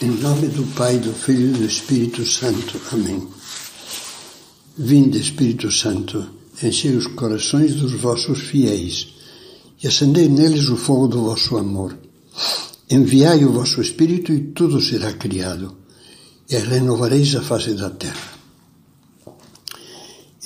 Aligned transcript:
Em 0.00 0.10
nome 0.10 0.46
do 0.46 0.62
Pai, 0.76 0.96
do 0.98 1.12
Filho 1.12 1.48
e 1.48 1.58
do 1.58 1.64
Espírito 1.64 2.24
Santo. 2.24 2.80
Amém. 2.92 3.26
Vinde, 4.76 5.18
Espírito 5.18 5.72
Santo, 5.72 6.24
enchei 6.62 6.94
os 6.94 7.08
corações 7.08 7.74
dos 7.74 7.94
vossos 7.94 8.38
fiéis 8.38 9.08
e 9.82 9.88
acendei 9.88 10.28
neles 10.28 10.68
o 10.68 10.76
fogo 10.76 11.08
do 11.08 11.24
vosso 11.24 11.56
amor. 11.56 11.98
Enviai 12.88 13.44
o 13.44 13.50
vosso 13.50 13.80
Espírito 13.80 14.32
e 14.32 14.38
tudo 14.52 14.80
será 14.80 15.12
criado, 15.14 15.74
e 16.48 16.56
renovareis 16.56 17.34
a 17.34 17.42
face 17.42 17.74
da 17.74 17.90
terra. 17.90 18.38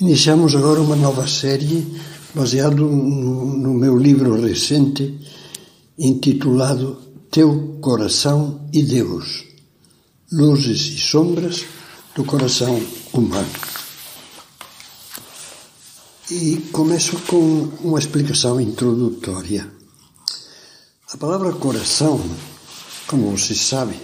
Iniciamos 0.01 0.55
agora 0.55 0.81
uma 0.81 0.95
nova 0.95 1.27
série 1.27 1.85
baseado 2.33 2.89
no, 2.89 3.55
no 3.55 3.73
meu 3.75 3.99
livro 3.99 4.41
recente 4.41 5.13
intitulado 5.99 7.12
Teu 7.33 7.79
Coração 7.81 8.69
e 8.71 8.83
Deus 8.83 9.43
Luzes 10.31 10.81
e 10.81 10.99
Sombras 10.99 11.65
do 12.13 12.23
Coração 12.23 12.79
Humano. 13.11 13.49
E 16.29 16.57
começo 16.71 17.17
com 17.21 17.71
uma 17.81 17.97
explicação 17.97 18.61
introdutória. 18.61 19.67
A 21.11 21.17
palavra 21.17 21.51
coração, 21.53 22.23
como 23.07 23.35
você 23.35 23.55
sabe, 23.55 23.99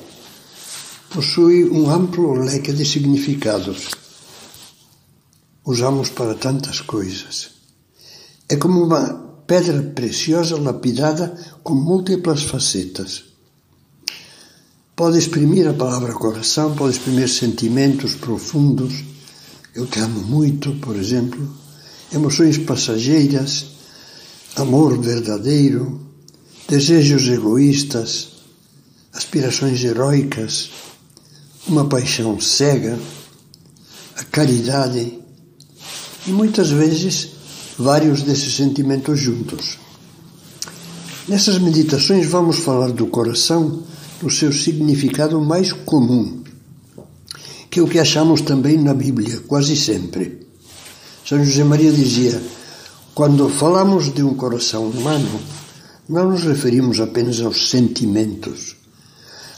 possui 1.11 1.69
um 1.69 1.87
amplo 1.87 2.33
leque 2.33 2.73
de 2.73 2.83
significados. 2.83 3.91
Usamos 5.63 6.09
para 6.09 6.33
tantas 6.33 6.81
coisas. 6.81 7.51
É 8.49 8.55
como 8.55 8.83
uma 8.83 9.28
pedra 9.49 9.81
preciosa 9.81 10.55
lapidada 10.61 11.35
com 11.63 11.73
múltiplas 11.73 12.43
facetas. 12.43 13.23
Pode 14.95 15.17
exprimir 15.17 15.67
a 15.67 15.73
palavra 15.73 16.13
coração, 16.13 16.75
pode 16.75 16.97
exprimir 16.97 17.27
sentimentos 17.27 18.13
profundos. 18.13 18.93
Eu 19.73 19.87
te 19.87 19.97
amo 20.01 20.21
muito, 20.21 20.75
por 20.75 20.95
exemplo. 20.95 21.51
Emoções 22.13 22.59
passageiras, 22.59 23.65
amor 24.55 25.01
verdadeiro, 25.01 25.99
desejos 26.67 27.27
egoístas, 27.27 28.33
aspirações 29.11 29.83
heróicas, 29.83 30.69
uma 31.65 31.89
paixão 31.89 32.39
cega, 32.39 32.99
a 34.15 34.23
caridade 34.25 35.19
e 36.27 36.31
muitas 36.31 36.69
vezes 36.69 37.38
vários 37.79 38.23
desses 38.23 38.55
sentimentos 38.55 39.17
juntos. 39.21 39.79
Nessas 41.29 41.57
meditações 41.59 42.25
vamos 42.25 42.59
falar 42.59 42.91
do 42.91 43.07
coração 43.07 43.83
no 44.21 44.29
seu 44.29 44.51
significado 44.51 45.39
mais 45.39 45.71
comum, 45.71 46.43
que 47.71 47.79
é 47.79 47.81
o 47.81 47.87
que 47.87 47.97
achamos 47.97 48.41
também 48.41 48.77
na 48.77 48.93
Bíblia, 48.93 49.39
quase 49.47 49.77
sempre. 49.77 50.45
São 51.25 51.41
José 51.41 51.63
Maria 51.63 51.91
dizia: 51.91 52.41
quando 53.15 53.47
falamos 53.47 54.13
de 54.13 54.23
um 54.23 54.33
coração 54.33 54.89
humano, 54.89 55.39
não 56.09 56.31
nos 56.31 56.43
referimos 56.43 56.99
apenas 56.99 57.39
aos 57.39 57.69
sentimentos. 57.69 58.75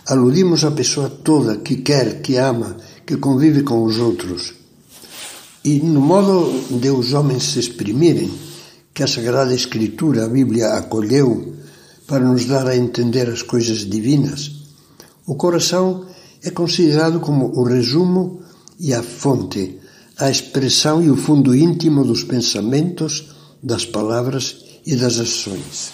Aludimos 0.05 0.63
à 0.63 0.69
pessoa 0.69 1.09
toda 1.09 1.57
que 1.57 1.77
quer, 1.77 2.21
que 2.21 2.35
ama, 2.35 2.77
que 3.03 3.17
convive 3.17 3.63
com 3.63 3.83
os 3.83 3.97
outros. 3.97 4.60
E 5.63 5.79
no 5.79 6.01
modo 6.01 6.79
de 6.79 6.89
os 6.89 7.13
homens 7.13 7.43
se 7.43 7.59
exprimirem, 7.59 8.31
que 8.93 9.03
a 9.03 9.07
Sagrada 9.07 9.53
Escritura, 9.53 10.25
a 10.25 10.27
Bíblia, 10.27 10.73
acolheu 10.73 11.53
para 12.07 12.25
nos 12.25 12.45
dar 12.45 12.67
a 12.67 12.75
entender 12.75 13.29
as 13.29 13.41
coisas 13.41 13.89
divinas, 13.89 14.51
o 15.25 15.35
coração 15.35 16.05
é 16.43 16.49
considerado 16.49 17.19
como 17.19 17.57
o 17.57 17.63
resumo 17.63 18.41
e 18.79 18.93
a 18.93 19.03
fonte, 19.03 19.79
a 20.17 20.29
expressão 20.29 21.01
e 21.01 21.09
o 21.09 21.15
fundo 21.15 21.55
íntimo 21.55 22.03
dos 22.03 22.23
pensamentos, 22.23 23.29
das 23.61 23.85
palavras 23.85 24.57
e 24.85 24.95
das 24.95 25.19
ações. 25.19 25.91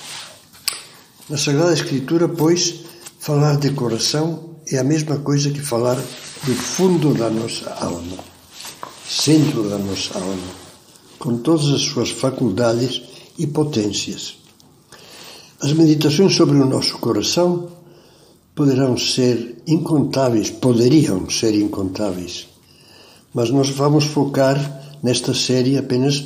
Na 1.30 1.38
Sagrada 1.38 1.74
Escritura, 1.74 2.30
pois, 2.30 2.86
falar 3.20 3.58
de 3.58 3.72
coração 3.72 4.56
é 4.72 4.78
a 4.78 4.84
mesma 4.84 5.18
coisa 5.20 5.52
que 5.52 5.60
falar 5.60 5.96
do 5.96 6.56
fundo 6.56 7.14
da 7.14 7.30
nossa 7.30 7.70
alma, 7.72 8.18
centro 9.08 9.70
da 9.70 9.78
nossa 9.78 10.20
alma, 10.20 10.52
com 11.18 11.38
todas 11.38 11.70
as 11.70 11.82
suas 11.82 12.12
faculdades 12.12 13.02
e 13.38 13.48
potências. 13.48 14.36
As 15.62 15.72
meditações 15.74 16.36
sobre 16.36 16.58
o 16.58 16.66
nosso 16.66 16.98
coração 16.98 17.70
poderão 18.54 18.98
ser 18.98 19.64
incontáveis, 19.66 20.50
poderiam 20.50 21.30
ser 21.30 21.56
incontáveis, 21.56 22.48
mas 23.34 23.50
nós 23.50 23.70
vamos 23.70 24.04
focar 24.04 25.00
nesta 25.02 25.34
série 25.34 25.78
apenas 25.78 26.26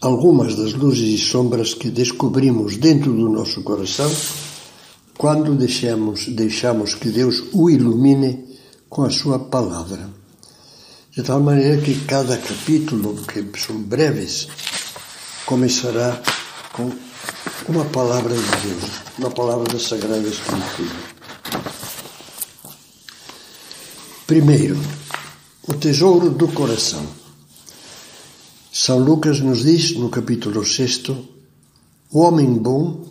algumas 0.00 0.54
das 0.54 0.74
luzes 0.74 1.08
e 1.08 1.18
sombras 1.18 1.74
que 1.74 1.90
descobrimos 1.90 2.76
dentro 2.76 3.12
do 3.12 3.28
nosso 3.28 3.62
coração 3.62 4.10
quando 5.16 5.54
deixamos, 5.54 6.28
deixamos 6.28 6.94
que 6.94 7.10
Deus 7.10 7.44
o 7.52 7.68
ilumine 7.68 8.56
com 8.88 9.02
a 9.02 9.10
sua 9.10 9.38
palavra. 9.38 10.19
De 11.12 11.24
tal 11.24 11.40
maneira 11.40 11.82
que 11.82 12.04
cada 12.04 12.36
capítulo, 12.36 13.16
que 13.26 13.44
são 13.58 13.82
breves, 13.82 14.46
começará 15.44 16.22
com 16.72 16.88
uma 17.68 17.84
palavra 17.86 18.32
de 18.32 18.68
Deus, 18.68 18.90
uma 19.18 19.30
palavra 19.32 19.72
da 19.72 19.78
Sagrada 19.80 20.28
Escritura. 20.28 21.10
Primeiro, 24.24 24.78
o 25.66 25.74
tesouro 25.74 26.30
do 26.30 26.46
coração. 26.46 27.04
São 28.72 29.00
Lucas 29.00 29.40
nos 29.40 29.64
diz, 29.64 29.96
no 29.96 30.10
capítulo 30.10 30.64
6, 30.64 31.08
o 32.12 32.20
homem 32.20 32.52
bom, 32.52 33.04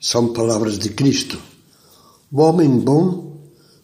são 0.00 0.32
palavras 0.32 0.76
de 0.76 0.88
Cristo, 0.88 1.38
o 2.32 2.40
homem 2.40 2.80
bom, 2.80 3.38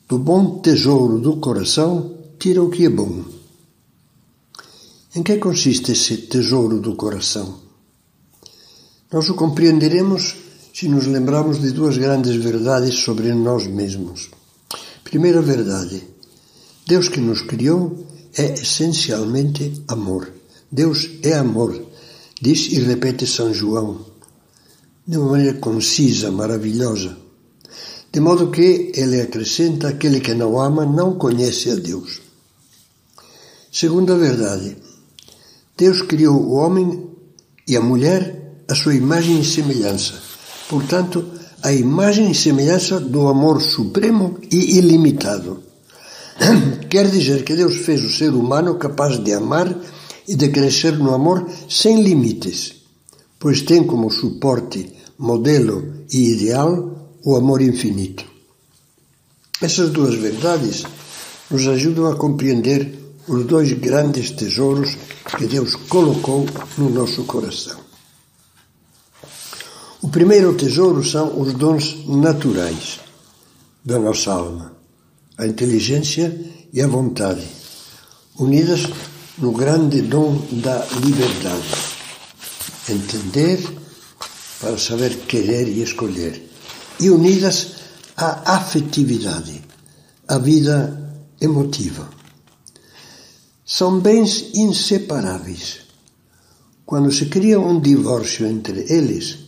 do 0.08 0.18
bom 0.18 0.58
tesouro 0.58 1.20
do 1.20 1.36
coração, 1.36 2.18
tira 2.36 2.60
o 2.60 2.68
que 2.68 2.86
é 2.86 2.90
bom. 2.90 3.38
Em 5.12 5.24
que 5.24 5.38
consiste 5.38 5.90
esse 5.90 6.16
tesouro 6.18 6.78
do 6.78 6.94
coração? 6.94 7.58
Nós 9.12 9.28
o 9.28 9.34
compreenderemos 9.34 10.36
se 10.72 10.88
nos 10.88 11.04
lembrarmos 11.04 11.60
de 11.60 11.72
duas 11.72 11.98
grandes 11.98 12.36
verdades 12.36 12.94
sobre 12.94 13.34
nós 13.34 13.66
mesmos. 13.66 14.30
Primeira 15.02 15.42
verdade: 15.42 16.00
Deus 16.86 17.08
que 17.08 17.20
nos 17.20 17.42
criou 17.42 18.06
é 18.36 18.54
essencialmente 18.54 19.82
amor. 19.88 20.32
Deus 20.70 21.10
é 21.24 21.32
amor, 21.34 21.84
diz 22.40 22.68
e 22.70 22.78
repete 22.78 23.26
São 23.26 23.52
João, 23.52 24.06
de 25.04 25.18
uma 25.18 25.32
maneira 25.32 25.58
concisa, 25.58 26.30
maravilhosa. 26.30 27.16
De 28.12 28.20
modo 28.20 28.52
que 28.52 28.92
ele 28.94 29.20
acrescenta: 29.20 29.88
aquele 29.88 30.20
que 30.20 30.34
não 30.34 30.60
ama 30.60 30.86
não 30.86 31.18
conhece 31.18 31.68
a 31.68 31.74
Deus. 31.74 32.20
Segunda 33.72 34.16
verdade: 34.16 34.76
Deus 35.80 36.02
criou 36.02 36.36
o 36.36 36.52
homem 36.56 37.08
e 37.66 37.74
a 37.74 37.80
mulher 37.80 38.64
à 38.68 38.74
sua 38.74 38.94
imagem 38.94 39.40
e 39.40 39.44
semelhança. 39.46 40.12
Portanto, 40.68 41.24
a 41.62 41.72
imagem 41.72 42.30
e 42.30 42.34
semelhança 42.34 43.00
do 43.00 43.26
amor 43.28 43.62
supremo 43.62 44.36
e 44.52 44.76
ilimitado. 44.76 45.62
Quer 46.90 47.08
dizer 47.08 47.44
que 47.44 47.56
Deus 47.56 47.76
fez 47.76 48.04
o 48.04 48.10
ser 48.10 48.34
humano 48.34 48.74
capaz 48.74 49.18
de 49.24 49.32
amar 49.32 49.74
e 50.28 50.36
de 50.36 50.50
crescer 50.50 50.98
no 50.98 51.14
amor 51.14 51.50
sem 51.66 52.02
limites, 52.02 52.74
pois 53.38 53.62
tem 53.62 53.82
como 53.82 54.10
suporte, 54.10 54.92
modelo 55.18 56.04
e 56.12 56.32
ideal 56.32 57.16
o 57.24 57.36
amor 57.36 57.62
infinito. 57.62 58.26
Essas 59.62 59.88
duas 59.88 60.14
verdades 60.14 60.82
nos 61.50 61.66
ajudam 61.66 62.06
a 62.06 62.16
compreender 62.16 62.99
os 63.30 63.46
dois 63.46 63.72
grandes 63.74 64.32
tesouros 64.32 64.96
que 65.38 65.46
Deus 65.46 65.76
colocou 65.88 66.44
no 66.76 66.90
nosso 66.90 67.22
coração. 67.24 67.78
O 70.02 70.08
primeiro 70.08 70.54
tesouro 70.54 71.04
são 71.04 71.40
os 71.40 71.54
dons 71.54 72.04
naturais 72.08 72.98
da 73.84 74.00
nossa 74.00 74.32
alma, 74.32 74.72
a 75.38 75.46
inteligência 75.46 76.26
e 76.72 76.82
a 76.82 76.88
vontade, 76.88 77.46
unidas 78.36 78.88
no 79.38 79.52
grande 79.52 80.02
dom 80.02 80.36
da 80.50 80.84
liberdade. 81.04 81.70
Entender 82.88 83.60
para 84.58 84.76
saber 84.76 85.16
querer 85.28 85.68
e 85.68 85.82
escolher. 85.82 86.50
E 86.98 87.08
unidas 87.08 87.68
à 88.16 88.56
afetividade, 88.56 89.62
à 90.26 90.38
vida 90.38 91.14
emotiva. 91.40 92.19
São 93.72 94.00
bens 94.00 94.50
inseparáveis. 94.52 95.82
Quando 96.84 97.12
se 97.12 97.26
cria 97.26 97.60
um 97.60 97.78
divórcio 97.78 98.44
entre 98.44 98.84
eles, 98.92 99.38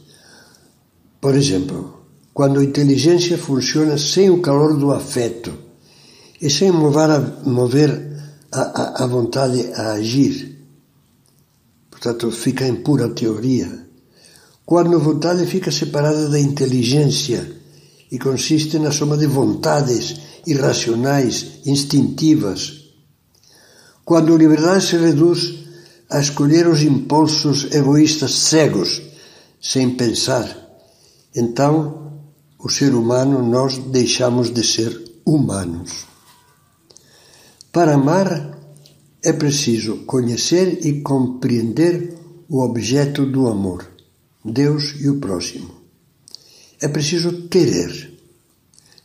por 1.20 1.34
exemplo, 1.34 2.04
quando 2.32 2.60
a 2.60 2.64
inteligência 2.64 3.36
funciona 3.36 3.98
sem 3.98 4.30
o 4.30 4.40
calor 4.40 4.76
do 4.76 4.92
afeto 4.92 5.52
e 6.40 6.48
sem 6.48 6.70
mover 6.70 7.10
a, 7.10 7.20
mover 7.44 7.90
a, 8.52 8.60
a, 8.60 9.04
a 9.04 9.06
vontade 9.08 9.72
a 9.74 9.94
agir. 9.94 10.56
Portanto, 11.90 12.30
fica 12.30 12.64
em 12.64 12.76
pura 12.76 13.08
teoria. 13.08 13.88
Quando 14.64 14.94
a 14.94 15.00
vontade 15.00 15.44
fica 15.46 15.72
separada 15.72 16.28
da 16.28 16.38
inteligência 16.38 17.56
e 18.08 18.20
consiste 18.20 18.78
na 18.78 18.92
soma 18.92 19.16
de 19.16 19.26
vontades 19.26 20.20
irracionais, 20.46 21.58
instintivas. 21.66 22.81
Quando 24.04 24.34
a 24.34 24.38
liberdade 24.38 24.84
se 24.84 24.96
reduz 24.96 25.62
a 26.10 26.20
escolher 26.20 26.66
os 26.66 26.82
impulsos 26.82 27.72
egoístas 27.72 28.34
cegos, 28.34 29.00
sem 29.60 29.90
pensar, 29.90 30.44
então 31.34 32.20
o 32.58 32.68
ser 32.68 32.94
humano 32.94 33.42
nós 33.42 33.78
deixamos 33.78 34.52
de 34.52 34.64
ser 34.64 35.02
humanos. 35.24 36.06
Para 37.70 37.94
amar 37.94 38.58
é 39.22 39.32
preciso 39.32 39.98
conhecer 39.98 40.84
e 40.84 41.00
compreender 41.00 42.14
o 42.48 42.60
objeto 42.60 43.24
do 43.24 43.46
amor, 43.46 43.88
Deus 44.44 44.96
e 45.00 45.08
o 45.08 45.20
próximo. 45.20 45.70
É 46.80 46.88
preciso 46.88 47.48
querer, 47.48 48.18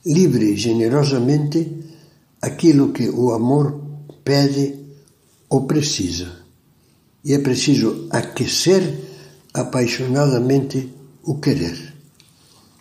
livre 0.03 0.53
e 0.53 0.57
generosamente, 0.57 1.83
aquilo 2.41 2.91
que 2.91 3.07
o 3.09 3.31
amor 3.31 3.79
pede 4.23 4.86
ou 5.49 5.65
precisa. 5.65 6.45
E 7.23 7.33
é 7.33 7.39
preciso 7.39 8.07
aquecer 8.09 8.81
apaixonadamente 9.53 10.93
o 11.23 11.39
querer. 11.39 11.93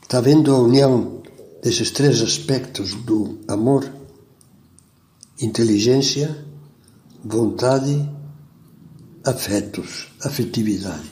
Está 0.03 0.21
vendo 0.21 0.55
a 0.55 0.59
união 0.59 1.23
desses 1.63 1.91
três 1.91 2.21
aspectos 2.23 2.95
do 2.95 3.39
amor? 3.49 3.91
Inteligência, 5.41 6.45
vontade, 7.25 8.09
afetos, 9.25 10.09
afetividade. 10.23 11.11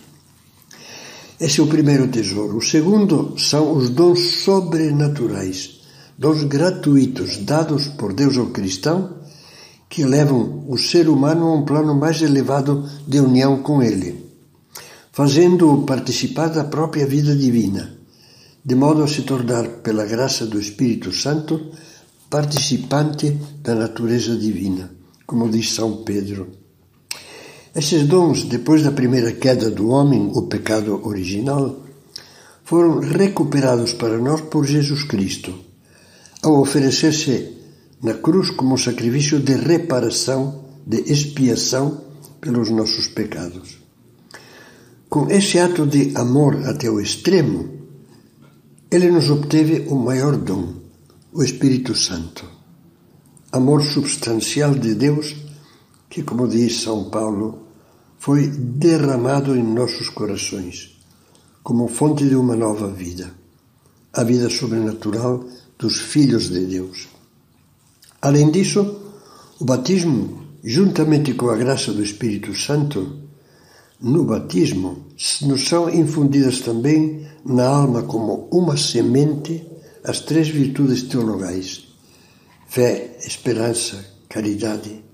Esse 1.41 1.61
é 1.61 1.63
o 1.63 1.67
primeiro 1.67 2.07
tesouro. 2.09 2.59
O 2.59 2.63
segundo 2.63 3.37
são 3.39 3.77
os 3.77 3.91
dons 3.91 4.21
sobrenaturais, 4.45 5.81
dons 6.17 6.45
gratuitos 6.45 7.39
dados 7.39 7.89
por 7.89 8.13
Deus 8.13 8.39
ao 8.39 8.47
cristão 8.47 9.24
que 9.95 10.05
levam 10.05 10.65
o 10.69 10.77
ser 10.77 11.09
humano 11.09 11.47
a 11.47 11.55
um 11.55 11.65
plano 11.65 11.95
mais 11.95 12.21
elevado 12.21 12.89
de 13.07 13.21
união 13.21 13.63
com 13.63 13.83
Ele, 13.83 14.27
fazendo-o 15.13 15.85
participar 15.85 16.49
da 16.49 16.65
própria 16.65 17.07
vida 17.07 17.37
divina, 17.37 17.97
de 18.65 18.75
modo 18.75 19.05
a 19.05 19.09
se 19.09 19.23
tornar, 19.23 19.69
pela 19.85 20.05
graça 20.05 20.47
do 20.47 20.59
Espírito 20.59 21.13
Santo, 21.13 21.71
participante 22.29 23.31
da 23.63 23.75
natureza 23.75 24.37
divina 24.37 24.91
como 25.27 25.49
diz 25.49 25.73
São 25.73 26.05
Pedro. 26.05 26.49
Esses 27.75 28.07
dons, 28.07 28.45
depois 28.45 28.83
da 28.83 28.93
primeira 28.93 29.33
queda 29.33 29.71
do 29.71 29.89
homem, 29.89 30.31
o 30.33 30.43
pecado 30.43 31.01
original, 31.07 31.83
foram 32.63 33.01
recuperados 33.01 33.93
para 33.93 34.19
nós 34.19 34.43
por 34.43 34.65
Jesus 34.65 35.03
Cristo, 35.05 35.55
ao 36.43 36.61
oferecer-se 36.61 37.53
na 38.05 38.15
cruz 38.15 38.51
como 38.51 38.79
sacrifício 38.79 39.41
de 39.41 39.55
reparação, 39.55 40.65
de 40.87 41.01
expiação 41.11 42.05
pelos 42.41 42.71
nossos 42.71 43.09
pecados. 43.09 43.83
Com 45.09 45.29
esse 45.29 45.59
ato 45.59 45.85
de 45.87 46.13
amor 46.15 46.69
até 46.69 46.89
o 46.89 47.01
extremo, 47.01 47.71
ele 48.89 49.11
nos 49.11 49.29
obteve 49.29 49.87
o 49.89 49.97
maior 49.97 50.37
dom, 50.37 50.75
o 51.33 51.43
Espírito 51.43 51.97
Santo 51.97 52.55
amor 53.55 53.85
substancial 53.85 54.75
de 54.75 54.97
Deus 54.97 55.37
que, 56.11 56.25
como 56.25 56.49
diz 56.49 56.81
São 56.81 57.09
Paulo, 57.09 57.69
foi 58.19 58.49
derramado 58.49 59.55
em 59.55 59.63
nossos 59.63 60.09
corações 60.09 60.99
como 61.63 61.87
fonte 61.87 62.29
de 62.29 62.35
uma 62.35 62.57
nova 62.57 62.89
vida, 62.89 63.33
a 64.13 64.25
vida 64.25 64.51
sobrenatural 64.51 65.45
dos 65.79 66.01
filhos 66.01 66.51
de 66.51 66.67
Deus. 66.67 67.09
Além 68.25 68.51
disso, 68.51 68.81
o 69.61 69.65
batismo, 69.65 70.19
juntamente 70.65 71.35
com 71.35 71.51
a 71.51 71.57
graça 71.57 71.93
do 71.93 72.03
Espírito 72.03 72.55
Santo, 72.55 73.21
no 74.01 74.25
batismo 74.25 75.09
nos 75.43 75.69
são 75.69 75.91
infundidas 75.91 76.61
também 76.61 77.27
na 77.45 77.67
alma 77.67 78.03
como 78.03 78.49
uma 78.51 78.77
semente 78.77 79.67
as 80.03 80.21
três 80.21 80.49
virtudes 80.49 81.03
teologais 81.03 81.85
fé, 82.75 83.19
esperança, 83.25 84.05
caridade. 84.29 85.05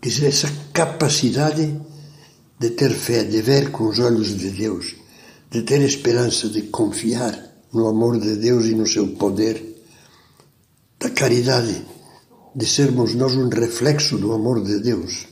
Quer 0.00 0.08
dizer, 0.08 0.28
essa 0.28 0.50
capacidade 0.72 1.78
de 2.58 2.70
ter 2.70 2.92
fé, 2.92 3.24
de 3.24 3.42
ver 3.42 3.70
com 3.72 3.88
os 3.88 3.98
olhos 3.98 4.38
de 4.38 4.48
Deus, 4.48 4.94
de 5.50 5.60
ter 5.62 5.82
esperança, 5.82 6.48
de 6.48 6.62
confiar 6.62 7.36
no 7.72 7.88
amor 7.88 8.18
de 8.18 8.36
Deus 8.36 8.64
e 8.66 8.74
no 8.74 8.86
seu 8.86 9.08
poder, 9.08 9.73
caridade, 11.24 11.82
de 12.54 12.66
sermos 12.66 13.14
nós 13.14 13.34
um 13.34 13.48
reflexo 13.48 14.18
do 14.18 14.34
amor 14.34 14.62
de 14.62 14.78
Deus. 14.80 15.26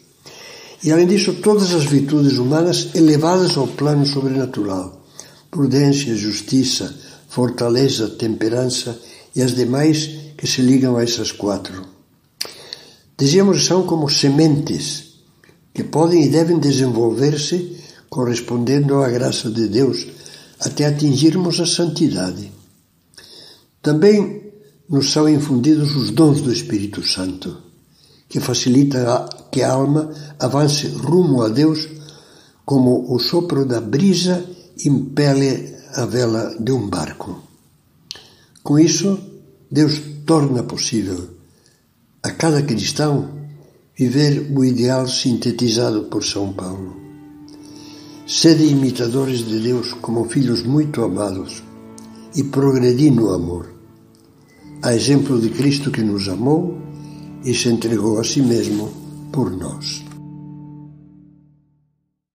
E 0.83 0.91
além 0.91 1.07
disso, 1.07 1.35
todas 1.35 1.75
as 1.75 1.85
virtudes 1.85 2.39
humanas 2.39 2.95
elevadas 2.95 3.59
ao 3.59 3.69
plano 3.69 4.07
sobrenatural: 4.07 5.05
prudência, 5.51 6.17
justiça, 6.17 6.95
fortaleza, 7.29 8.09
temperança 8.09 8.99
e 9.37 9.43
as 9.43 9.55
demais 9.55 10.09
que 10.39 10.47
se 10.47 10.63
ligam 10.63 10.97
a 10.97 11.03
essas 11.03 11.31
quatro. 11.31 11.85
Dizíamos 13.19 13.67
são 13.67 13.87
como 13.87 14.09
sementes 14.09 15.19
que 15.75 15.85
podem 15.85 16.25
e 16.25 16.29
devem 16.31 16.59
desenvolver-se 16.59 17.77
correspondendo 18.09 19.03
à 19.03 19.11
graça 19.11 19.51
de 19.51 19.69
Deus 19.69 20.07
até 20.59 20.87
atingirmos 20.87 21.61
a 21.61 21.67
santidade. 21.67 22.51
Também 23.83 24.42
nos 24.93 25.11
são 25.11 25.27
infundidos 25.27 25.97
os 25.97 26.11
dons 26.11 26.43
do 26.43 26.53
Espírito 26.53 27.03
Santo, 27.03 27.57
que 28.29 28.39
facilita 28.39 29.27
que 29.51 29.63
a 29.63 29.73
alma 29.73 30.13
avance 30.39 30.87
rumo 30.89 31.41
a 31.41 31.49
Deus 31.49 31.89
como 32.63 33.13
o 33.13 33.19
sopro 33.19 33.65
da 33.65 33.81
brisa 33.81 34.45
impele 34.85 35.75
a 35.95 36.05
vela 36.05 36.55
de 36.61 36.73
um 36.73 36.89
barco. 36.91 37.43
Com 38.63 38.79
isso, 38.79 39.19
Deus 39.71 39.99
torna 40.27 40.63
possível 40.63 41.31
a 42.23 42.31
cada 42.31 42.63
cristão 42.63 43.31
viver 43.97 44.53
o 44.55 44.63
ideal 44.63 45.09
sintetizado 45.09 46.05
por 46.05 46.23
São 46.23 46.53
Paulo. 46.53 47.01
Sede 48.27 48.65
imitadores 48.65 49.39
de 49.47 49.59
Deus 49.59 49.95
como 49.95 50.29
filhos 50.29 50.63
muito 50.63 51.03
amados 51.03 51.63
e 52.37 52.45
progredi 52.45 53.11
no 53.11 53.31
amor, 53.31 53.72
a 54.83 54.95
exemplo 54.95 55.39
de 55.39 55.49
Cristo 55.51 55.91
que 55.93 56.03
nos 56.03 56.29
amou 56.29 56.77
e 57.45 57.55
se 57.55 57.69
entregou 57.69 58.19
a 58.19 58.25
si 58.25 58.43
mesmo 58.43 58.91
por 59.31 59.51
nós. 59.51 60.12